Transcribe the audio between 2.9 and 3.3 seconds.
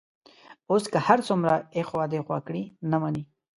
نه مني.